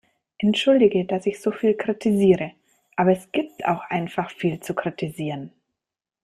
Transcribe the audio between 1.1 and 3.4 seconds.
ich so viel kritisiere, aber es